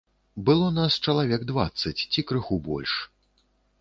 Было 0.45 0.69
нас 0.77 0.95
чалавек 1.05 1.45
дваццаць 1.53 2.05
ці 2.15 2.25
крыху 2.33 2.59
больш. 2.69 2.97